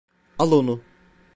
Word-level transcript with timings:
Al 0.39 0.51
onu. 0.51 0.79